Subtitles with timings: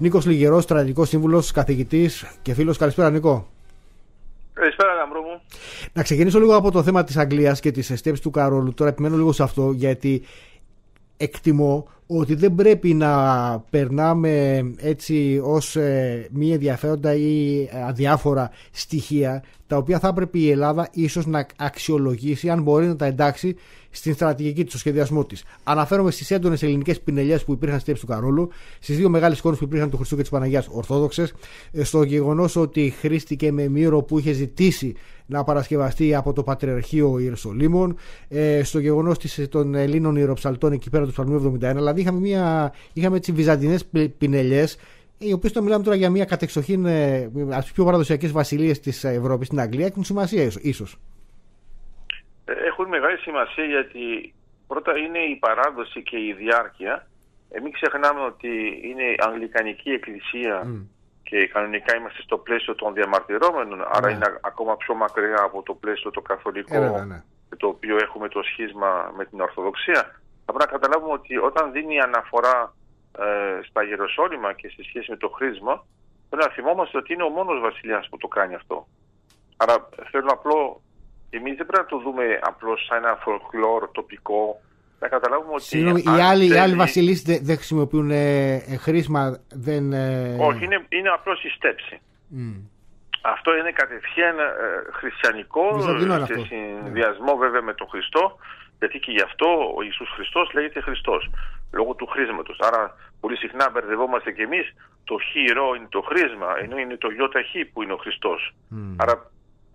[0.00, 2.78] Νίκος Λιγερός, στρατηγικός σύμβουλος, καθηγητής και φίλος.
[2.78, 3.46] Καλησπέρα, Νίκο.
[4.52, 5.40] Καλησπέρα, Γαμπρό μου.
[5.92, 8.74] Να ξεκινήσω λίγο από το θέμα της Αγγλίας και τη εστέψη του Καρόλου.
[8.74, 10.22] Τώρα επιμένω λίγο σε αυτό, γιατί
[11.16, 13.12] εκτιμώ ότι δεν πρέπει να
[13.70, 20.88] περνάμε έτσι ως ε, μη ενδιαφέροντα ή αδιάφορα στοιχεία τα οποία θα έπρεπε η Ελλάδα
[20.92, 23.56] ίσως να αξιολογήσει αν μπορεί να τα εντάξει
[23.90, 25.44] στην στρατηγική της, στο σχεδιασμό της.
[25.64, 28.48] Αναφέρομαι στις έντονες ελληνικές πινελιές που υπήρχαν στη του Καρόλου,
[28.80, 31.32] στις δύο μεγάλες εικόνες που υπήρχαν του Χριστού και της Παναγίας Ορθόδοξες,
[31.72, 34.94] ε, στο γεγονός ότι χρήστηκε με μύρο που είχε ζητήσει
[35.26, 37.96] να παρασκευαστεί από το Πατριαρχείο Ιερουσαλήμων,
[38.28, 39.16] ε, στο γεγονός
[39.48, 41.74] των Ελλήνων Ιεροψαλτών εκεί πέρα του Ψαλμού 71.
[41.74, 43.84] Δηλαδή είχαμε, μια, είχαμε έτσι βυζαντινές
[44.18, 44.76] πινελιές
[45.22, 49.04] οι οποίες το μιλάμε τώρα για μια κατεξοχήν ε, από τι πιο παραδοσιακές βασιλείες της
[49.04, 50.98] Ευρώπης, στην Αγγλία, έχουν σημασία ίσως.
[52.66, 54.34] Έχουν μεγάλη σημασία γιατί
[54.66, 57.06] πρώτα είναι η παράδοση και η διάρκεια.
[57.50, 60.66] Ε, μην ξεχνάμε ότι είναι η Αγγλικανική Εκκλησία
[61.22, 64.12] και κανονικά είμαστε στο πλαίσιο των διαμαρτυρόμενων, άρα ναι.
[64.12, 67.22] είναι ακόμα πιο μακριά από το πλαίσιο το καθολικό, ε, ναι.
[67.56, 70.02] το οποίο έχουμε το σχίσμα με την Ορθοδοξία.
[70.44, 72.74] Θα πρέπει να καταλάβουμε ότι όταν δίνει αναφορά
[73.18, 75.84] ε, στα Γεροσόλυμα και σε σχέση με το χρήσμα,
[76.28, 78.86] πρέπει να θυμόμαστε ότι είναι ο μόνος βασιλιάς που το κάνει αυτό.
[79.56, 80.82] Άρα θέλω απλό,
[81.30, 84.60] εμείς δεν πρέπει να το δούμε απλώς σαν ένα folklore τοπικό,
[85.00, 85.62] να καταλάβουμε ότι...
[85.62, 86.58] Συγγνώμη, οι άλλοι, θέλει...
[86.58, 89.92] άλλοι βασιλείς δεν δε χρησιμοποιούν ε, χρήσμα, δεν...
[89.92, 90.36] Ε...
[90.40, 92.00] Όχι, είναι, είναι απλώς η στέψη.
[92.36, 92.62] Mm.
[93.22, 94.44] Αυτό είναι κατευθείαν ε,
[94.92, 95.80] χριστιανικό,
[96.26, 98.38] σε συνδυασμό βέβαια με τον Χριστό,
[98.78, 101.30] γιατί και γι' αυτό ο Ιησούς Χριστός λέγεται Χριστός,
[101.72, 102.58] λόγω του χρήσματος.
[102.60, 107.72] Άρα πολύ συχνά μπερδευόμαστε κι εμείς, το χειρό είναι το χρήσμα, ενώ είναι το χ
[107.72, 108.54] που είναι ο Χριστός.
[108.96, 109.30] Άρα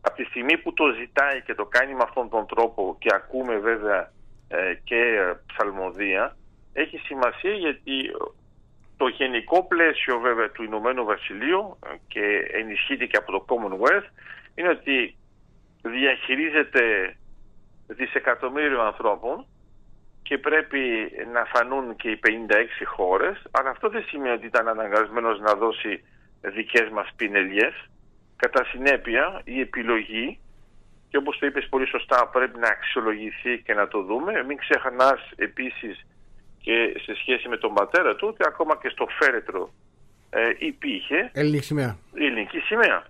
[0.05, 3.57] από τη στιγμή που το ζητάει και το κάνει με αυτόν τον τρόπο και ακούμε
[3.57, 4.11] βέβαια
[4.47, 5.01] ε, και
[5.45, 6.35] ψαλμοδία,
[6.73, 8.11] έχει σημασία γιατί
[8.97, 14.07] το γενικό πλαίσιο βέβαια του Ηνωμένου Βασιλείου ε, και ενισχύεται και από το Commonwealth
[14.55, 15.15] είναι ότι
[15.81, 17.15] διαχειρίζεται
[17.87, 19.45] δισεκατομμύριο ανθρώπων
[20.23, 22.29] και πρέπει να φανούν και οι 56
[22.85, 26.03] χώρες, αλλά αυτό δεν σημαίνει ότι ήταν αναγκασμένος να δώσει
[26.41, 27.73] δικές μας πινελιές.
[28.35, 30.39] Κατά συνέπεια, η επιλογή,
[31.09, 34.43] και όπως το είπες πολύ σωστά, πρέπει να αξιολογηθεί και να το δούμε.
[34.47, 36.05] Μην ξεχνάς επίσης
[36.61, 39.73] και σε σχέση με τον πατέρα του, ότι ακόμα και στο φέρετρο
[40.29, 41.97] ε, υπήρχε ελληνική σημαία.
[42.13, 43.03] Ελληνική σημαία.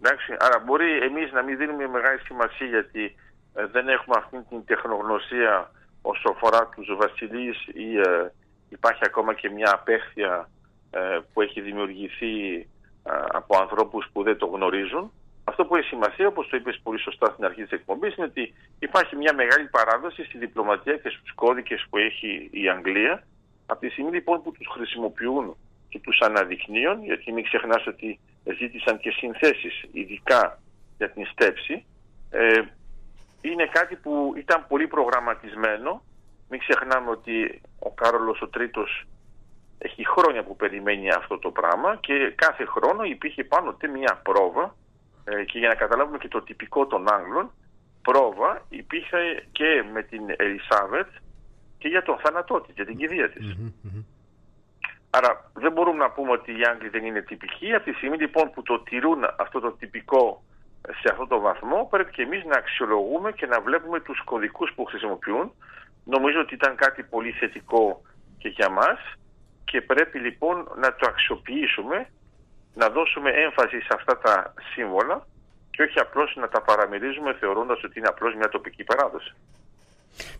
[0.00, 3.14] Εντάξει, άρα μπορεί εμείς να μην δίνουμε μεγάλη σημασία γιατί
[3.54, 5.70] ε, δεν έχουμε αυτή την τεχνογνωσία
[6.02, 8.32] όσο αφορά τους βασιλείς ή ε,
[8.68, 10.48] υπάρχει ακόμα και μια απέχθεια
[10.90, 12.66] ε, που έχει δημιουργηθεί
[13.32, 15.12] από ανθρώπους που δεν το γνωρίζουν.
[15.44, 18.54] Αυτό που έχει σημασία, όπως το είπες πολύ σωστά στην αρχή της εκπομπής, είναι ότι
[18.78, 23.26] υπάρχει μια μεγάλη παράδοση στη διπλωματία και στους κώδικες που έχει η Αγγλία.
[23.66, 25.56] Από τη στιγμή λοιπόν που τους χρησιμοποιούν
[25.88, 28.20] και τους αναδεικνύουν, γιατί μην ξεχνάς ότι
[28.58, 30.58] ζήτησαν και συνθέσεις ειδικά
[30.96, 31.84] για την στέψη,
[33.40, 36.02] είναι κάτι που ήταν πολύ προγραμματισμένο.
[36.48, 39.04] Μην ξεχνάμε ότι ο Κάρολος ο Τρίτος
[39.82, 44.74] έχει χρόνια που περιμένει αυτό το πράγμα και κάθε χρόνο υπήρχε πάνω ότι μια πρόβα
[45.24, 47.50] ε, και για να καταλάβουμε και το τυπικό των Άγγλων
[48.02, 51.08] πρόβα υπήρχε και με την Ελισάβετ
[51.78, 53.56] και για τον θάνατό της, για την κηδεία της.
[55.10, 57.74] Άρα δεν μπορούμε να πούμε ότι οι Άγγλοι δεν είναι τυπικοί.
[57.74, 60.42] Από τη στιγμή λοιπόν που το τηρούν αυτό το τυπικό
[60.88, 64.84] σε αυτό το βαθμό πρέπει και εμείς να αξιολογούμε και να βλέπουμε τους κωδικούς που
[64.84, 65.52] χρησιμοποιούν.
[66.04, 68.02] Νομίζω ότι ήταν κάτι πολύ θετικό
[68.38, 68.98] και για μας
[69.64, 72.08] και πρέπει λοιπόν να το αξιοποιήσουμε,
[72.74, 75.26] να δώσουμε έμφαση σε αυτά τα σύμβολα
[75.70, 79.34] και όχι απλώς να τα παραμερίζουμε θεωρώντας ότι είναι απλώς μια τοπική παράδοση.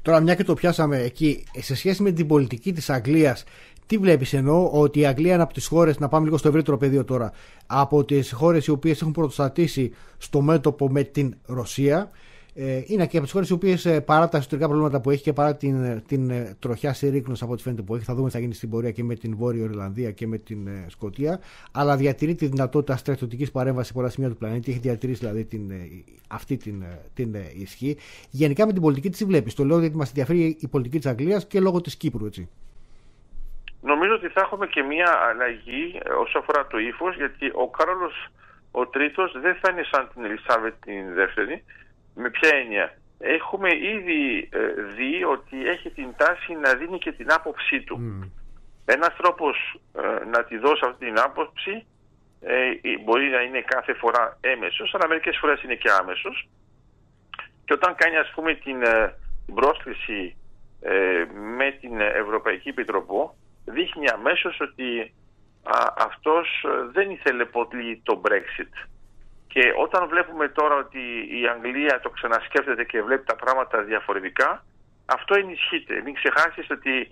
[0.03, 3.45] Τώρα μια και το πιάσαμε εκεί, σε σχέση με την πολιτική της Αγγλίας
[3.93, 6.77] τι βλέπεις εννοώ ότι η Αγγλία είναι από τις χώρες, να πάμε λίγο στο ευρύτερο
[6.77, 7.33] πεδίο τώρα,
[7.67, 12.11] από τις χώρες οι οποίες έχουν πρωτοστατήσει στο μέτωπο με την Ρωσία.
[12.55, 15.23] Ε, είναι και από τις χώρες οι οποίες ε, παρά τα εσωτερικά προβλήματα που έχει
[15.23, 18.29] και παρά την, ε, την ε, τροχιά συρρήκνωση από ό,τι φαίνεται που έχει, θα δούμε
[18.29, 21.41] τι θα γίνει στην πορεία και με την Βόρεια Ιρλανδία και με την ε, Σκωτία,
[21.73, 24.71] αλλά διατηρεί τη δυνατότητα στρατιωτικής παρέμβασης σε πολλά σημεία του πλανήτη.
[24.71, 25.73] Έχει διατηρήσει δηλαδή την,
[26.29, 26.85] αυτή την,
[27.15, 27.97] την ισχύ.
[28.31, 31.47] Γενικά με την πολιτική της βλέπεις; Το λέω γιατί μας ενδιαφέρει η πολιτική της Αγγλίας
[31.47, 32.49] και λόγω της Κύπρου, έτσι.
[33.83, 38.29] Νομίζω ότι θα έχουμε και μια αλλαγή ε, όσο αφορά το ύφος, γιατί ο Κάρολος
[38.71, 41.65] ο τρίτος δεν θα είναι σαν την Ελισάβετ την δεύτερη.
[42.15, 47.33] Με ποια έννοια; Έχουμε ήδη ε, δει ότι έχει την τάση να δίνει και την
[47.33, 47.97] άποψή του.
[48.01, 48.31] Mm.
[48.85, 51.87] Ένας τρόπος ε, να τη δώσει αυτή την άποψη
[53.05, 56.49] μπορεί να είναι κάθε φορά έμεσος, αλλά μερικές φορές είναι και άμεσος.
[57.65, 58.79] Και όταν κάνει ας πούμε την,
[59.47, 60.37] την πρόσκληση
[61.57, 63.31] με την Ευρωπαϊκή Επιτροπή,
[63.65, 65.15] δείχνει αμέσως ότι
[65.97, 68.89] αυτός δεν ήθελε πολύ το Brexit.
[69.53, 71.03] Και όταν βλέπουμε τώρα ότι
[71.41, 74.65] η Αγγλία το ξανασκέφτεται και βλέπει τα πράγματα διαφορετικά,
[75.07, 76.01] αυτό ενισχύεται.
[76.05, 77.11] Μην ξεχάσεις ότι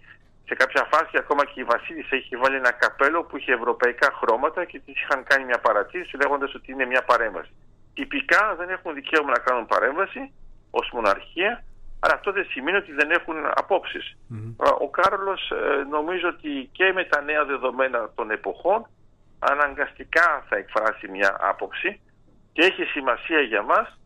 [0.49, 4.65] σε κάποια φάση ακόμα και η Βασίλισσα έχει βάλει ένα καπέλο που είχε ευρωπαϊκά χρώματα
[4.65, 7.53] και της είχαν κάνει μια παρατήρηση λέγοντας ότι είναι μια παρέμβαση.
[7.95, 10.33] Τυπικά δεν έχουν δικαίωμα να κάνουν παρέμβαση
[10.71, 11.65] ως μοναρχία,
[12.01, 13.37] αλλά αυτό δεν σημαίνει ότι δεν έχουν
[14.79, 18.87] Ο Κάρολος ε, νομίζω ότι και με τα νέα δεδομένα των εποχών
[19.39, 22.01] αναγκαστικά θα εκφράσει μια άποψη
[22.53, 23.99] και έχει σημασία για μας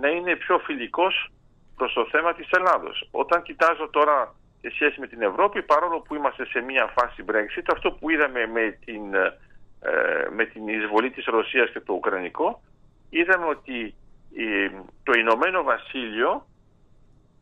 [0.00, 1.28] να είναι πιο φιλικός
[1.76, 3.08] προς το θέμα της Ελλάδος.
[3.10, 7.64] Όταν κοιτάζω τώρα σε σχέση με την Ευρώπη, παρόλο που είμαστε σε μια φάση Brexit,
[7.72, 12.62] αυτό που είδαμε με την, ε, με την εισβολή της Ρωσίας και το Ουκρανικό,
[13.10, 13.94] είδαμε ότι
[15.02, 16.46] το Ηνωμένο Βασίλειο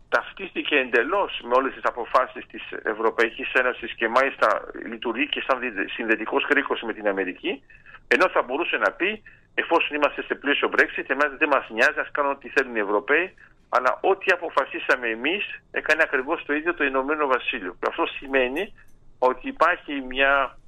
[0.09, 5.59] ταυτίστηκε εντελώς με όλες τις αποφάσεις της Ευρωπαϊκής Ένωσης και μάλιστα λειτουργεί και σαν
[5.95, 7.63] συνδετικός κρίκος με την Αμερική,
[8.09, 9.23] ενώ θα μπορούσε να πει
[9.55, 13.35] εφόσον είμαστε σε πλαίσιο Brexit, εμάς δεν μας νοιάζει, ας κάνουν ό,τι θέλουν οι Ευρωπαίοι,
[13.69, 17.77] αλλά ό,τι αποφασίσαμε εμείς έκανε ακριβώς το ίδιο το Ηνωμένο Βασίλειο.
[17.89, 18.73] Αυτό σημαίνει
[19.19, 20.59] ότι υπάρχει μια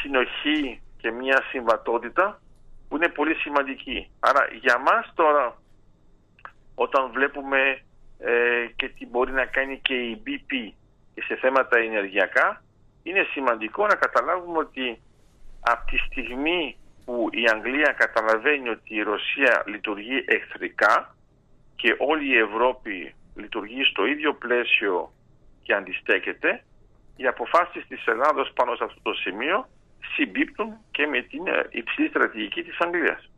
[0.00, 2.40] συνοχή και μια συμβατότητα
[2.88, 4.10] που είναι πολύ σημαντική.
[4.20, 5.56] Άρα για μας τώρα
[6.74, 7.82] όταν βλέπουμε
[8.18, 10.72] ε, και τι μπορεί να κάνει και η BP
[11.14, 12.62] και σε θέματα ενεργειακά
[13.02, 15.00] είναι σημαντικό να καταλάβουμε ότι
[15.60, 16.76] από τη στιγμή
[17.08, 21.16] που η Αγγλία καταλαβαίνει ότι η Ρωσία λειτουργεί εχθρικά
[21.76, 25.12] και όλη η Ευρώπη λειτουργεί στο ίδιο πλαίσιο
[25.62, 26.64] και αντιστέκεται,
[27.16, 29.68] οι αποφάσεις της Ελλάδος πάνω σε αυτό το σημείο
[30.14, 33.30] συμπίπτουν και με την ε, υψηλή στρατηγική της Αγγλίας.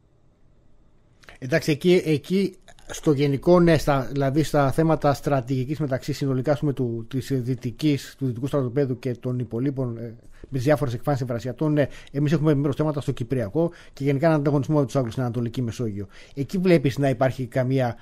[1.38, 2.59] Εντάξει, εκεί, εκεί
[2.92, 8.26] στο γενικό, ναι, στα, δηλαδή στα θέματα στρατηγικής μεταξύ συνολικά πούμε, του, της δυτικής, του
[8.26, 12.76] δυτικού στρατοπέδου και των υπολείπων ε, με τις διάφορες εκφάνσεις ευρασιατών, ναι, εμείς έχουμε μέρος
[12.76, 16.06] θέματα στο Κυπριακό και γενικά έναν ανταγωνισμό με τους Άγγλους στην Ανατολική Μεσόγειο.
[16.34, 17.96] Εκεί βλέπεις να υπάρχει καμία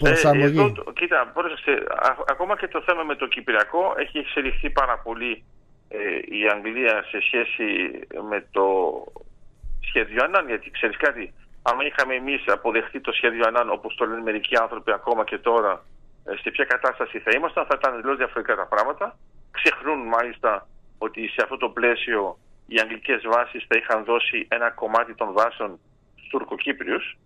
[0.00, 0.58] προσαρμογή.
[0.58, 1.84] Ε, εδώ, κοίτα, πρόσεξε,
[2.26, 5.44] ακόμα και το θέμα με το Κυπριακό έχει εξελιχθεί πάρα πολύ
[5.88, 5.98] ε,
[6.38, 7.66] η Αγγλία σε σχέση
[8.30, 8.64] με το
[9.80, 14.22] σχέδιο Ανάν, γιατί ξέρεις κάτι, αν είχαμε εμείς αποδεχτεί το σχέδιο Ανάν, όπως το λένε
[14.22, 15.84] μερικοί άνθρωποι ακόμα και τώρα,
[16.24, 19.16] ε, σε ποια κατάσταση θα ήμασταν, θα ήταν εντελώς διαφορετικά τα πράγματα.
[19.50, 20.66] Ξεχνούν μάλιστα
[20.98, 25.78] ότι σε αυτό το πλαίσιο οι αγγλικές βάσεις θα είχαν δώσει ένα κομμάτι των βάσεων
[26.14, 27.18] στους Τουρκοκύπριους,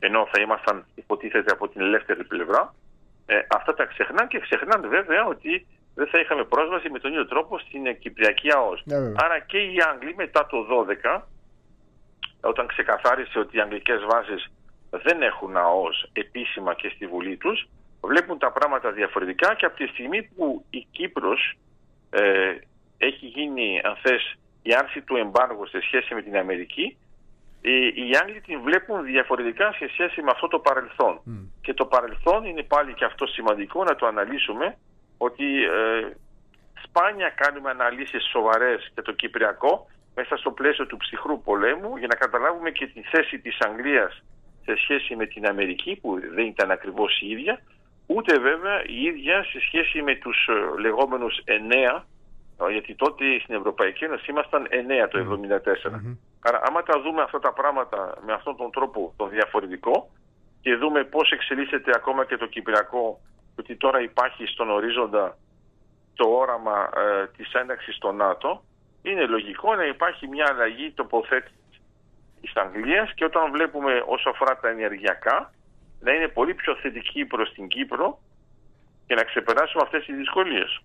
[0.00, 2.74] ενώ θα ήμασταν υποτίθεται από την ελεύθερη πλευρά.
[3.26, 7.26] Ε, αυτά τα ξεχνάνε και ξεχνάνε βέβαια ότι δεν θα είχαμε πρόσβαση με τον ίδιο
[7.26, 8.82] τρόπο στην Κυπριακή ΑΟΣ.
[8.84, 11.20] Ναι, Άρα και οι Άγγλοι μετά το 12
[12.44, 14.52] όταν ξεκαθάρισε ότι οι αγγλικές βάσεις
[14.90, 17.68] δεν έχουν ΑΟΣ επίσημα και στη Βουλή τους,
[18.00, 21.54] βλέπουν τα πράγματα διαφορετικά και από τη στιγμή που η Κύπρος
[22.10, 22.54] ε,
[22.98, 26.96] έχει γίνει, αν θες, η άρση του εμπάργου σε σχέση με την Αμερική,
[27.94, 31.20] οι Άγγλοι την βλέπουν διαφορετικά σε σχέση με αυτό το παρελθόν.
[31.60, 34.76] Και το παρελθόν είναι πάλι και αυτό σημαντικό να το αναλύσουμε,
[35.18, 36.10] ότι ε,
[36.82, 42.14] σπάνια κάνουμε αναλύσεις σοβαρές για το Κυπριακό μέσα στο πλαίσιο του ψυχρού πολέμου για να
[42.14, 44.22] καταλάβουμε και τη θέση της Αγγλίας
[44.64, 47.60] σε σχέση με την Αμερική που δεν ήταν ακριβώς η ίδια
[48.06, 52.04] ούτε βέβαια η ίδια σε σχέση με τους ε, λεγόμενους εννέα
[52.70, 56.16] γιατί τότε στην Ευρωπαϊκή Ένωση ήμασταν εννέα το 1974.
[56.40, 60.10] Άρα άμα τα δούμε αυτά τα πράγματα με αυτόν τον τρόπο το διαφορετικό
[60.60, 63.20] και δούμε πώς εξελίσσεται ακόμα και το Κυπριακό
[63.58, 65.36] ότι τώρα υπάρχει στον ορίζοντα
[66.14, 68.62] το όραμα ε, της ένταξης στο ΝΑΤΟ
[69.04, 71.80] είναι λογικό να υπάρχει μια αλλαγή τοποθέτησης
[72.40, 75.52] της Αγγλίας και όταν βλέπουμε όσο αφορά τα ενεργειακά
[76.00, 78.18] να είναι πολύ πιο θετική προς την Κύπρο
[79.06, 80.80] και να ξεπεράσουμε αυτές τις δυσκολίες.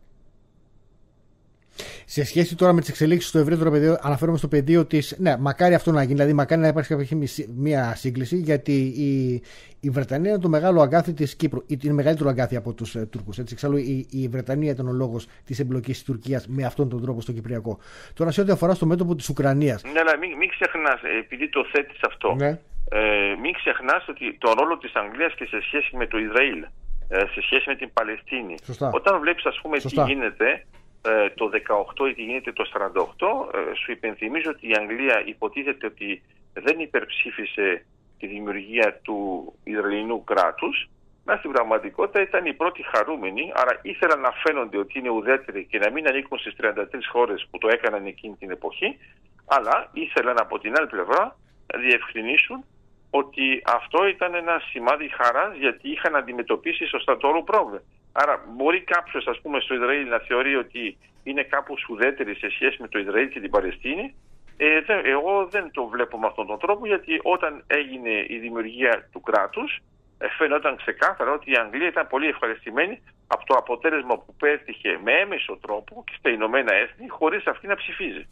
[2.11, 5.15] Σε σχέση τώρα με τις εξελίξεις στο ευρύτερο πεδίο, αναφέρομαι στο πεδίο της.
[5.19, 7.17] Ναι, μακάρι αυτό να γίνει, δηλαδή μακάρι να υπάρξει κάποια
[7.55, 9.41] μία σύγκληση, γιατί η,
[9.79, 11.63] η Βρετανία είναι το μεγάλο αγκάθι της Κύπρου.
[11.67, 13.37] Είναι μεγαλύτερο αγκάθι από τους ε, Τούρκους.
[13.37, 17.21] Εξάλλου η, η Βρετανία ήταν ο λόγος της εμπλοκής της Τουρκίας με αυτόν τον τρόπο
[17.21, 17.79] στο Κυπριακό.
[18.13, 19.83] Τώρα, σε ό,τι αφορά στο μέτωπο της Ουκρανίας.
[19.83, 22.59] Ναι, αλλά μην, μην ξεχνάς, ε, επειδή το θέτεις αυτό, ναι.
[22.89, 26.59] ε, μην ξεχνάς ότι το ρόλο της Αγγλίας και σε σχέση με το Ισραήλ,
[27.07, 28.55] ε, σε σχέση με την Παλαιστίνη.
[28.63, 28.89] Σωστά.
[28.93, 30.03] Όταν βλέπεις, ας πούμε, Σωστά.
[30.03, 30.65] τι γίνεται,
[31.01, 31.49] ε, το
[31.97, 36.21] 18 ή τι γίνεται το 48, ε, σου υπενθυμίζω ότι η Αγγλία υποτίθεται ότι
[36.53, 37.85] δεν υπερψήφισε
[38.19, 39.17] τη δημιουργία του
[39.63, 40.89] Ισραηλινού κράτους,
[41.25, 45.79] μα στην πραγματικότητα ήταν οι πρώτοι χαρούμενοι, άρα ήθελαν να φαίνονται ότι είναι ουδέτεροι και
[45.79, 48.97] να μην ανήκουν στις 33 χώρες που το έκαναν εκείνη την εποχή,
[49.45, 51.37] αλλά ήθελαν από την άλλη πλευρά
[51.73, 52.65] να διευκρινίσουν
[53.09, 57.81] ότι αυτό ήταν ένα σημάδι χαράς γιατί είχαν αντιμετωπίσει σωστά το όλο πρόβλημα.
[58.11, 62.87] Άρα μπορεί κάποιος πούμε στο Ισραήλ να θεωρεί ότι είναι κάπου ουδέτερη σε σχέση με
[62.87, 64.15] το Ισραήλ και την Παλαιστίνη
[64.61, 69.21] Ε, εγώ δεν το βλέπω με αυτόν τον τρόπο γιατί όταν έγινε η δημιουργία του
[69.21, 69.79] κράτους
[70.17, 75.11] ε, φαίνονταν ξεκάθαρα ότι η Αγγλία ήταν πολύ ευχαριστημένη από το αποτέλεσμα που πέτυχε με
[75.11, 78.27] έμεσο τρόπο και στα Ηνωμένα Έθνη χωρίς αυτή να ψηφίζει.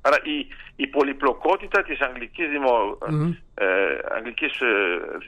[0.00, 2.98] Άρα η, η πολυπλοκότητα της αγγλικής, δημο,
[3.54, 3.66] ε,
[4.16, 4.66] αγγλικής ε,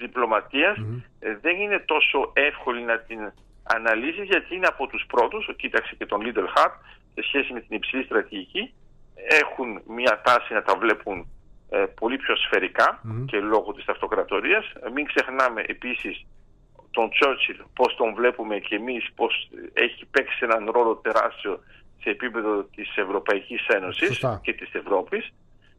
[0.01, 0.77] διπλωματιας
[1.19, 6.07] ε, δεν είναι τόσο εύκολη να την αναλύσεις γιατί είναι από τους πρώτους, κοίταξε και
[6.07, 6.75] τον Little Hart
[7.15, 8.73] σε σχέση με την υψηλή στρατηγική,
[9.15, 11.27] έχουν μια τάση να τα βλέπουν
[11.71, 14.73] ε, πολύ πιο σφαιρικα και λόγω της αυτοκρατορίας.
[14.95, 16.27] Μην ξεχνάμε επίσης
[16.91, 21.61] τον Τσόρτσιλ, πώς τον βλέπουμε και εμείς, πώς έχει παίξει έναν ρόλο τεράστιο
[22.03, 25.33] σε επίπεδο της Ευρωπαϊκής Ένωσης και της Ευρώπης.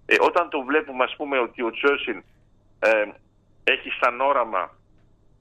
[0.05, 2.21] Ε, όταν το βλέπουμε ας πούμε ότι ο Τσόρτσιλ
[2.79, 3.05] ε,
[3.63, 4.77] έχει σαν όραμα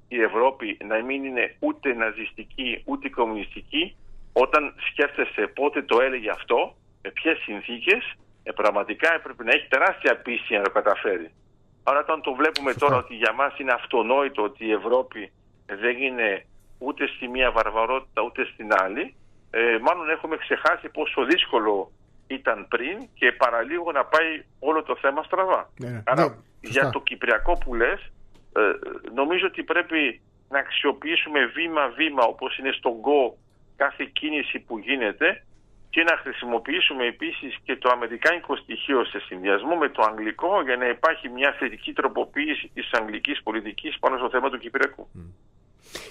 [0.09, 3.97] η Ευρώπη να μην είναι ούτε ναζιστική ούτε κομμουνιστική,
[4.33, 10.17] όταν σκέφτεσαι πότε το έλεγε αυτό, με ποιες συνθήκες, ε, πραγματικά έπρεπε να έχει τεράστια
[10.17, 11.31] πίστη να το καταφέρει.
[11.83, 15.33] Άρα όταν το βλέπουμε τώρα ότι για μας είναι αυτονόητο ότι η Ευρώπη
[15.67, 16.47] δεν είναι
[16.79, 19.15] ούτε στη μία βαρβαρότητα ούτε στην άλλη,
[19.54, 21.92] ε, μάλλον έχουμε ξεχάσει πόσο δύσκολο
[22.26, 25.71] ήταν πριν και παραλίγο να πάει όλο το θέμα στραβά.
[25.78, 28.00] Ναι, Άρα ναι, για το Κυπριακό που λες,
[28.56, 28.61] ε,
[29.14, 33.37] νομίζω ότι πρέπει να αξιοποιήσουμε βήμα-βήμα όπως είναι στον ΚΟ
[33.76, 35.44] κάθε κίνηση που γίνεται
[35.90, 40.88] και να χρησιμοποιήσουμε επίσης και το αμερικάνικο στοιχείο σε συνδυασμό με το αγγλικό για να
[40.88, 45.09] υπάρχει μια θετική τροποποίηση της αγγλικής πολιτικής πάνω στο θέμα του Κυπριακού.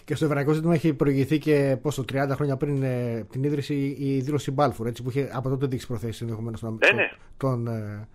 [0.05, 4.19] Και στο ευρωπαϊκό ζήτημα έχει προηγηθεί και πόσο 30 χρόνια πριν ε, την ίδρυση η
[4.19, 7.11] δήλωση Μπάλφουρ, έτσι, που είχε από τότε δείξει προθέσεις ενδεχομένως των, ε, ναι.
[7.37, 8.07] των, ε,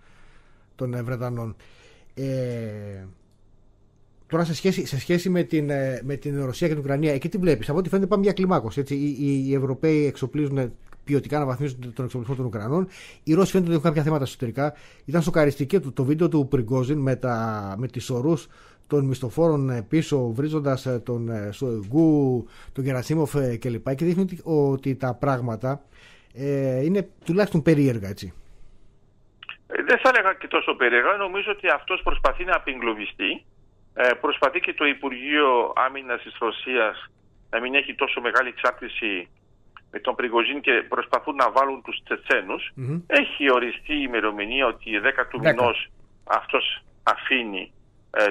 [0.75, 1.55] των, των Βρετανών.
[2.13, 3.05] Ε,
[4.27, 7.29] Τώρα σε σχέση, σε σχέση με, την, ε, με την Ρωσία και την Ουκρανία, εκεί
[7.29, 8.79] τι βλέπεις; Από ό,τι φαίνεται πάμε μια κλιμάκωση.
[8.79, 8.95] Έτσι.
[8.95, 10.71] Οι, οι, Ευρωπαίοι εξοπλίζουν
[11.03, 12.87] ποιοτικά να βαθμίζουν τον εξοπλισμό των Ουκρανών.
[13.23, 14.73] Οι Ρώσοι φαίνεται ότι έχουν κάποια θέματα εσωτερικά.
[15.05, 18.47] Ήταν σοκαριστική το, το βίντεο του Πριγκόζιν με, τα, με τις ορούς
[18.87, 23.95] των μισθοφόρων πίσω, βρίζοντας ε, τον ε, Σοϊγκού, τον Γερασίμοφ κλπ.
[23.95, 25.81] Και δείχνει ότι, ότι τα πράγματα
[26.33, 28.33] ε, είναι τουλάχιστον περίεργα έτσι.
[29.67, 31.17] Δεν θα έλεγα και τόσο περίεργα.
[31.17, 33.45] Νομίζω ότι αυτός προσπαθεί να απειγκλωβιστεί
[33.99, 37.09] ε, προσπαθεί και το Υπουργείο Άμυνας της Ρωσίας
[37.49, 39.29] να μην έχει τόσο μεγάλη εξάρτηση
[39.91, 42.71] με τον Πριγοζίν και προσπαθούν να βάλουν τους τσετσενους
[43.07, 45.87] Έχει οριστεί η ημερομηνία ότι η 10 του μηνός
[46.23, 47.76] αυτός αφήνει ε,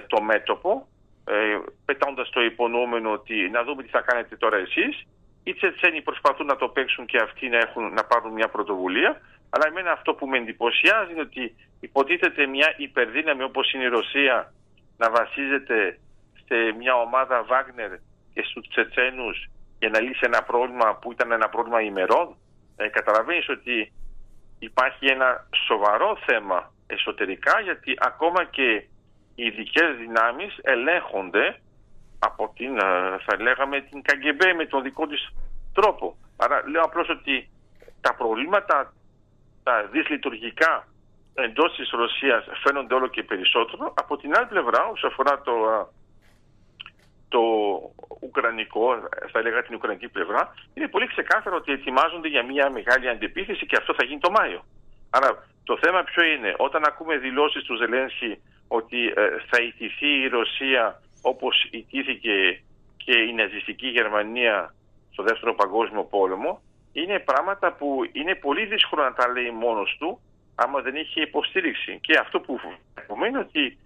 [0.07, 0.89] το μέτωπο
[1.29, 5.07] ε, πετώντας το υπονοούμενο ότι να δούμε τι θα κάνετε τώρα εσείς.
[5.43, 9.21] Οι Τσετσένοι προσπαθούν να το παίξουν και αυτοί να, έχουν, να πάρουν μια πρωτοβουλία.
[9.51, 14.53] Αλλά εμένα αυτό που με εντυπωσιάζει είναι ότι υποτίθεται μια υπερδύναμη όπως είναι η Ρωσία
[14.97, 15.99] να βασίζεται
[16.47, 17.91] σε μια ομάδα Βάγνερ
[18.33, 22.37] και στους Τσετσένους για να λύσει ένα πρόβλημα που ήταν ένα πρόβλημα ημερών.
[22.77, 23.93] Ε, καταλαβαίνεις ότι
[24.59, 28.87] υπάρχει ένα σοβαρό θέμα εσωτερικά γιατί ακόμα και
[29.37, 31.61] οι ειδικές δυνάμεις ελέγχονται
[32.19, 35.29] από την, ε, θα λέγαμε, την Καγκεμπέ με τον δικό της
[35.73, 36.17] τρόπο.
[36.37, 37.49] Άρα λέω απλώς ότι
[38.01, 38.93] τα προβλήματα,
[39.63, 40.87] τα δυσλειτουργικά
[41.35, 43.93] εντός της Ρωσίας φαίνονται όλο και περισσότερο.
[43.97, 45.55] Από την άλλη πλευρά, όσο αφορά το,
[47.29, 47.41] το
[48.21, 48.87] ουκρανικό,
[49.33, 53.77] θα έλεγα την ουκρανική πλευρά, είναι πολύ ξεκάθαρο ότι ετοιμάζονται για μια μεγάλη αντεπίθεση και
[53.77, 54.65] αυτό θα γίνει το Μάιο.
[55.11, 58.39] Άρα το θέμα ποιο είναι, όταν ακούμε δηλώσεις του Ζελένσκι
[58.69, 59.13] ότι ε,
[59.51, 62.61] θα ιτηθεί η Ρωσία όπως ιτήθηκε
[62.97, 64.75] και η ναζιστική Γερμανία
[65.13, 70.21] στο δεύτερο παγκόσμιο πόλεμο, είναι πράγματα που είναι πολύ δύσκολο να τα λέει μόνος του
[70.55, 71.99] άμα δεν είχε υποστήριξη.
[72.01, 72.61] Και αυτό που
[73.27, 73.79] είναι ότι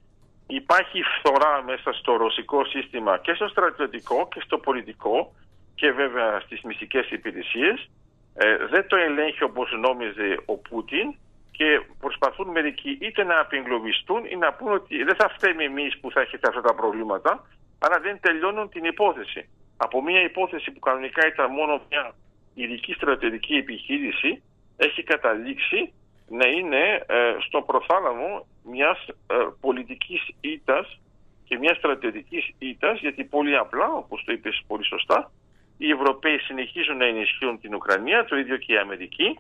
[0.47, 5.33] υπάρχει φθορά μέσα στο ρωσικό σύστημα και στο στρατιωτικό και στο πολιτικό
[5.75, 7.91] και βέβαια στις μυστικές υπηρεσίες.
[8.35, 11.15] Ε, δεν το ελέγχει όπως νόμιζε ο Πούτιν
[11.51, 11.81] και
[12.21, 16.21] προσπαθούν μερικοί είτε να απεγκλωβιστούν ή να πούν ότι δεν θα φταίμε εμείς που θα
[16.21, 17.47] έχετε αυτά τα προβλήματα,
[17.79, 19.49] αλλά δεν τελειώνουν την υπόθεση.
[19.77, 22.15] Από μια υπόθεση που κανονικά ήταν μόνο μια
[22.55, 24.43] ειδική στρατιωτική επιχείρηση,
[24.77, 25.93] έχει καταλήξει
[26.29, 31.01] να είναι ε, στο προθάλαμο μιας ε, πολιτικής ήττας
[31.45, 35.31] και μιας στρατιωτικής ήττας γιατί πολύ απλά, όπως το είπες πολύ σωστά,
[35.79, 39.39] οι Ευρωπαίοι συνεχίζουν να ενισχύουν την Ουκρανία, το ίδιο και η Αμερική.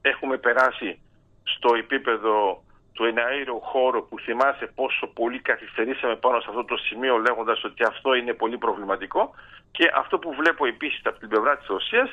[0.00, 0.98] Έχουμε περάσει
[1.42, 7.16] στο επίπεδο του εναέριου χώρου που θυμάσαι πόσο πολύ καθυστερήσαμε πάνω σε αυτό το σημείο
[7.16, 9.34] λέγοντας ότι αυτό είναι πολύ προβληματικό.
[9.70, 12.10] Και αυτό που βλέπω επίσης από την πλευρά της Ρωσίας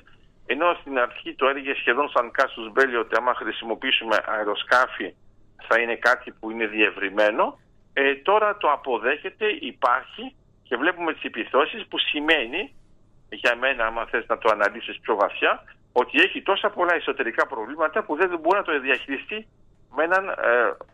[0.49, 5.13] ενώ στην αρχή το έλεγε σχεδόν σαν κάσους μπέλι ότι άμα χρησιμοποιήσουμε αεροσκάφη
[5.67, 7.59] θα είναι κάτι που είναι διευρυμένο,
[7.93, 12.75] ε, τώρα το αποδέχεται, υπάρχει και βλέπουμε τις επιθώσεις που σημαίνει,
[13.29, 15.63] για μένα άμα θες να το αναλύσεις πιο βαθιά,
[16.01, 19.47] ότι έχει τόσα πολλά εσωτερικά προβλήματα που δεν μπορεί να το διαχειριστεί
[19.95, 20.33] με έναν ε,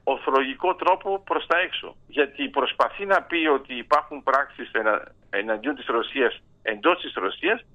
[0.03, 1.95] ορθολογικό τρόπο προς τα έξω.
[2.07, 7.65] Γιατί προσπαθεί να πει ότι υπάρχουν πράξεις ενα, εναντίον της Ρωσίας εντός της Ρωσίας,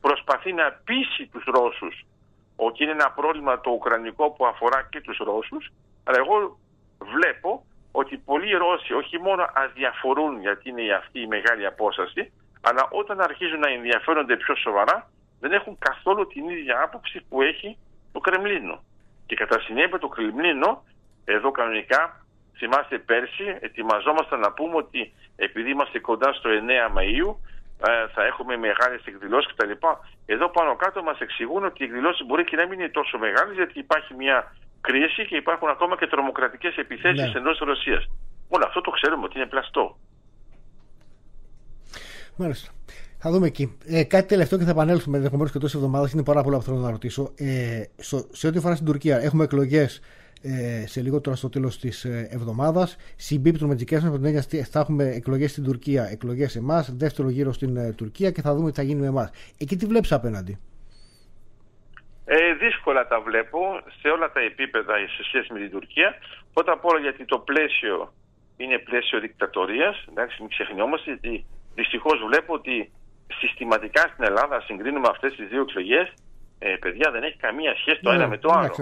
[0.00, 2.04] προσπαθεί να πείσει τους Ρώσους
[2.56, 5.72] ότι είναι ένα πρόβλημα το Ουκρανικό που αφορά και τους Ρώσους,
[6.04, 6.58] αλλά εγώ
[6.98, 13.20] βλέπω ότι πολλοί Ρώσοι όχι μόνο αδιαφορούν γιατί είναι αυτή η μεγάλη απόσταση, αλλά όταν
[13.20, 17.78] αρχίζουν να ενδιαφέρονται πιο σοβαρά, δεν έχουν καθόλου την ίδια άποψη που έχει
[18.12, 18.82] το Κρεμλίνο.
[19.26, 20.84] Και κατά συνέπεια το Κρεμλίνο,
[21.24, 22.26] εδώ κανονικά,
[22.58, 27.36] θυμάστε πέρσι, ετοιμαζόμαστε να πούμε ότι επειδή είμαστε κοντά στο 9 Μαΐου,
[27.88, 29.70] ε, θα έχουμε μεγάλες εκδηλώσεις κτλ.
[30.26, 33.54] Εδώ πάνω κάτω μας εξηγούν ότι οι εκδηλώσεις μπορεί και να μην είναι τόσο μεγάλες
[33.54, 37.38] γιατί υπάρχει μια κρίση και υπάρχουν ακόμα και τρομοκρατικές επιθέσεις ναι.
[37.38, 38.04] εντός Ρωσίας.
[38.48, 39.98] Όλο αυτό το ξέρουμε ότι είναι πλαστό.
[42.36, 42.70] Μάλιστα.
[43.28, 43.76] Θα δούμε εκεί.
[43.86, 46.12] Ε, κάτι τελευταίο και θα επανέλθουμε ενδεχομένως και τόση εβδομάδας.
[46.12, 47.32] Είναι πάρα πολλά που θέλω να ρωτήσω.
[47.36, 47.82] Ε,
[48.32, 50.00] σε ό,τι αφορά στην Τουρκία, έχουμε εκλογές
[50.42, 52.96] ε, σε λίγο τώρα στο τέλος της ε, εβδομάδας.
[53.16, 56.58] Συμπίπτουν με τις δικές μας από την έννοια θα έχουμε εκλογές στην Τουρκία, εκλογές σε
[56.58, 59.30] εμάς, δεύτερο γύρο στην ε, Τουρκία και θα δούμε τι θα γίνει με εμάς.
[59.58, 60.58] Εκεί τι βλέπεις απέναντι;
[62.24, 63.58] Ε, δύσκολα τα βλέπω
[64.00, 66.14] σε όλα τα επίπεδα σε σχέση με την Τουρκία.
[66.52, 68.12] Πρώτα απ' όλα γιατί το πλαίσιο
[68.56, 70.04] είναι πλαίσιο δικτατορίας.
[70.10, 72.90] Εντάξει, μην ξεχνιόμαστε γιατί δυστυχώς βλέπω ότι
[73.34, 76.12] συστηματικά στην Ελλάδα συγκρίνουμε αυτές τις δύο εκλογές.
[76.58, 78.74] Ε, παιδιά δεν έχει καμία σχέση το ναι, ένα με το άλλο.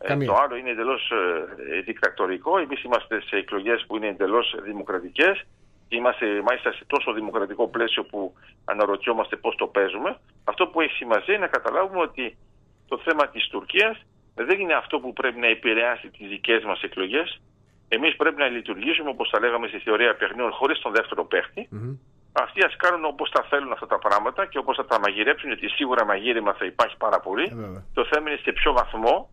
[0.00, 2.58] ε, το άλλο είναι εντελώς ε, δικτατορικό.
[2.58, 5.44] Εμείς είμαστε σε εκλογές που είναι εντελώς δημοκρατικές.
[5.88, 8.34] Είμαστε μάλιστα σε τόσο δημοκρατικό πλαίσιο που
[8.64, 10.16] αναρωτιόμαστε πώς το παίζουμε.
[10.44, 12.36] Αυτό που έχει σημασία είναι να καταλάβουμε ότι
[12.88, 14.02] το θέμα της Τουρκίας
[14.34, 17.40] δεν είναι αυτό που πρέπει να επηρεάσει τις δικές μας εκλογές.
[17.88, 21.68] Εμείς πρέπει να λειτουργήσουμε όπως τα λέγαμε στη θεωρία παιχνίων χωρίς τον δεύτερο παίχτη.
[21.72, 25.48] Mm-hmm αυτοί ας κάνουν όπως τα θέλουν αυτά τα πράγματα και όπως θα τα μαγειρέψουν,
[25.48, 27.42] γιατί σίγουρα μαγείρεμα θα υπάρχει πάρα πολύ.
[27.42, 29.30] Ε, το θέμα είναι σε ποιο βαθμό,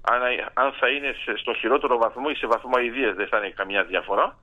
[0.00, 0.20] αν,
[0.54, 4.38] αν θα είναι στο χειρότερο βαθμό ή σε βαθμό αηδία, δεν θα είναι καμιά διαφορά.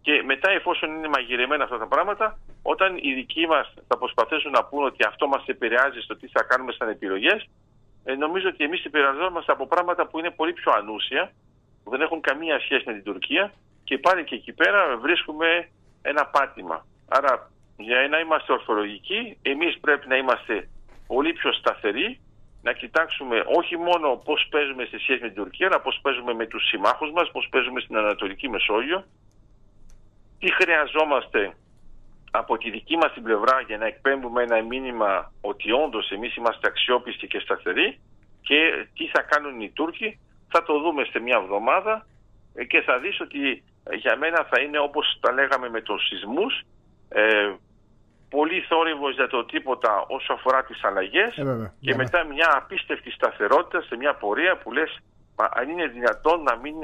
[0.00, 4.64] Και μετά, εφόσον είναι μαγειρεμένα αυτά τα πράγματα, όταν οι δικοί μας θα προσπαθήσουν να
[4.64, 7.48] πούν ότι αυτό μας επηρεάζει στο τι θα κάνουμε σαν επιλογές,
[8.04, 11.32] ε, νομίζω ότι εμείς επηρεαζόμαστε από πράγματα που είναι πολύ πιο ανούσια,
[11.84, 13.52] που δεν έχουν καμία σχέση με την Τουρκία
[13.84, 15.68] και πάλι και εκεί πέρα βρίσκουμε
[16.02, 16.86] ένα πάτημα.
[17.08, 20.68] Άρα για να είμαστε ορθολογικοί, εμείς πρέπει να είμαστε
[21.06, 22.20] πολύ πιο σταθεροί,
[22.62, 26.46] να κοιτάξουμε όχι μόνο πώς παίζουμε σε σχέση με την Τουρκία, αλλά πώς παίζουμε με
[26.46, 29.04] τους συμμάχους μας, πώς παίζουμε στην Ανατολική Μεσόγειο,
[30.38, 31.56] τι χρειαζόμαστε
[32.30, 36.66] από τη δική μας την πλευρά για να εκπέμπουμε ένα μήνυμα ότι όντως εμείς είμαστε
[36.68, 38.00] αξιόπιστοι και σταθεροί
[38.40, 42.06] και τι θα κάνουν οι Τούρκοι, θα το δούμε σε μια εβδομάδα
[42.68, 43.64] και θα δεις ότι
[43.94, 46.62] για μένα θα είναι όπως τα λέγαμε με τους σεισμούς,
[47.08, 47.54] ε,
[48.30, 53.82] πολύ θόρυβος για το τίποτα όσο αφορά τις αλλαγές ε, και μετά μια απίστευτη σταθερότητα
[53.82, 54.98] σε μια πορεία που λες
[55.36, 56.74] μα, αν είναι δυνατόν να μην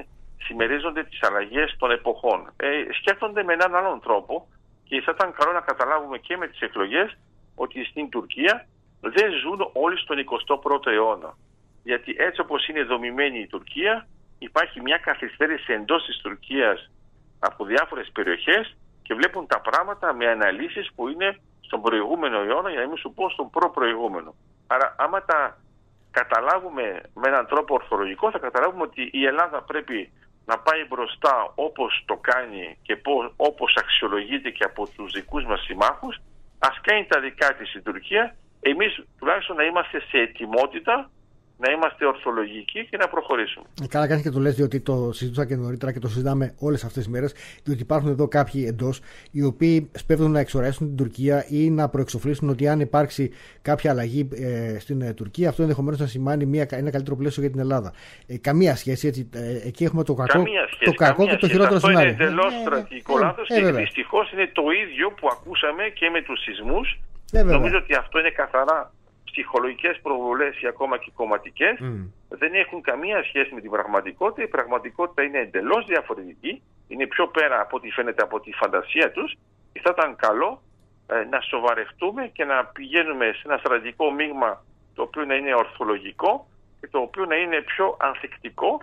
[0.44, 2.52] συμμερίζονται τις αλλαγές των εποχών.
[2.56, 2.68] Ε,
[3.00, 4.48] σκέφτονται με έναν άλλον τρόπο
[4.84, 7.16] και θα ήταν καλό να καταλάβουμε και με τις εκλογές
[7.54, 8.66] ότι στην Τουρκία
[9.00, 11.36] δεν ζουν όλοι στον 21ο αιώνα.
[11.82, 14.08] Γιατί έτσι όπως είναι δομημένη η Τουρκία
[14.38, 16.90] υπάρχει μια καθυστέρηση εντός της Τουρκίας
[17.38, 18.76] από διάφορες περιοχές
[19.12, 23.12] και βλέπουν τα πράγματα με αναλύσεις που είναι στον προηγούμενο αιώνα για να μην σου
[23.14, 24.34] πω στον προ-προηγούμενο.
[24.66, 25.56] Άρα άμα τα
[26.10, 30.12] καταλάβουμε με έναν τρόπο ορθολογικό θα καταλάβουμε ότι η Ελλάδα πρέπει
[30.46, 33.00] να πάει μπροστά όπως το κάνει και
[33.36, 36.16] όπως αξιολογείται και από τους δικούς μας συμμάχους
[36.58, 41.10] ας κάνει τα δικά της η Τουρκία εμείς τουλάχιστον να είμαστε σε ετοιμότητα
[41.64, 43.64] να είμαστε ορθολογικοί και να προχωρήσουμε.
[43.82, 46.84] Ε, καλά, κάνεις και το λες διότι το συζήτησα και νωρίτερα και το συζητάμε όλες
[46.84, 47.34] αυτές τις μέρες.
[47.64, 52.48] Διότι υπάρχουν εδώ κάποιοι εντός οι οποίοι σπέβδουν να εξορέσουν την Τουρκία ή να προεξοφλήσουν
[52.48, 56.90] ότι αν υπάρξει κάποια αλλαγή ε, στην ε, Τουρκία, αυτό ενδεχομένως να σημάνει μια, ένα
[56.90, 57.92] καλύτερο πλαίσιο για την Ελλάδα.
[58.26, 59.30] Ε, καμία σχέση έτσι.
[59.34, 62.10] Ε, εκεί έχουμε το κακό, σχέση, το κακό και το χειρότερο σενάριο.
[62.10, 66.42] Αυτό είναι εντελώς στρατηγικό λάθος και δυστυχώς είναι το ίδιο που ακούσαμε και με τους
[66.42, 66.98] σεισμούς.
[67.32, 68.92] Νομίζω ότι αυτό είναι καθαρά
[69.32, 71.76] ψυχολογικές προβολές ή ακόμα και κομματικές
[72.28, 74.42] δεν έχουν καμία σχέση με την πραγματικότητα.
[74.42, 79.34] Η πραγματικότητα είναι εντελώς διαφορετική, είναι πιο πέρα από ό,τι φαίνεται από τη φαντασία τους
[79.72, 80.62] και θα ήταν καλό
[81.06, 84.64] ε, να σοβαρευτούμε και να πηγαίνουμε σε ένα στρατηγικό μείγμα
[84.94, 86.46] το οποίο να είναι ορθολογικό
[86.80, 88.82] και το οποίο να είναι πιο ανθεκτικό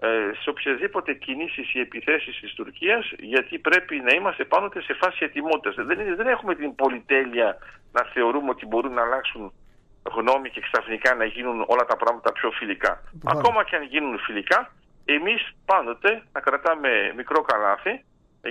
[0.00, 0.08] ε,
[0.42, 5.74] σε οποιασδήποτε κινήσεις ή επιθέσεις της Τουρκίας γιατί πρέπει να είμαστε πάνω σε φάση ετοιμότητας.
[5.86, 7.58] Δεν, δεν έχουμε την πολυτέλεια
[7.92, 9.52] να θεωρούμε ότι μπορούν να αλλάξουν
[10.16, 13.02] γνώμη και ξαφνικά να γίνουν όλα τα πράγματα πιο φιλικά.
[13.24, 14.72] Ακόμα και αν γίνουν φιλικά,
[15.04, 18.04] εμείς πάντοτε να κρατάμε μικρό καλάθι,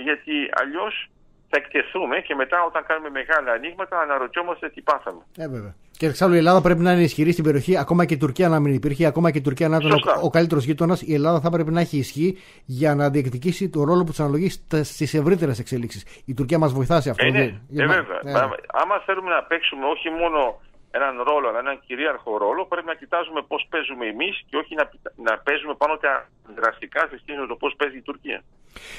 [0.06, 1.10] γιατί αλλιώς
[1.50, 5.20] θα εκτεθούμε και μετά όταν κάνουμε μεγάλα ανοίγματα αναρωτιόμαστε τι πάθαμε.
[5.36, 5.74] Ε, βέβαια.
[5.98, 8.60] Και εξάλλου η Ελλάδα πρέπει να είναι ισχυρή στην περιοχή, ακόμα και η Τουρκία να
[8.60, 11.02] μην υπήρχε, ακόμα και η Τουρκία να ήταν ο, ο καλύτερος γείτονας.
[11.02, 14.50] Η Ελλάδα θα πρέπει να έχει ισχύ για να διεκδικήσει το ρόλο που της αναλογεί
[14.82, 16.22] στις ευρύτερες εξέλιξει.
[16.24, 17.26] Η Τουρκία μας βοηθά σε αυτό.
[17.26, 18.20] Ε, ναι, ε, βέβαια.
[18.24, 18.32] Ναι.
[18.66, 23.66] Άμα θέλουμε να παίξουμε όχι μόνο έναν ρόλο, έναν κυρίαρχο ρόλο, πρέπει να κοιτάζουμε πώς
[23.70, 24.90] παίζουμε εμείς και όχι να,
[25.26, 28.42] να παίζουμε πάνω τα δραστικά σε σχέση με το πώς παίζει η Τουρκία.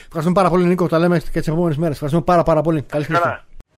[0.05, 0.87] Ευχαριστούμε πάρα πολύ, Νίκο.
[0.87, 1.93] Τα λέμε και τις επόμενες μέρες.
[1.93, 2.81] Ευχαριστούμε πάρα, πάρα πολύ.
[2.81, 3.05] Καλή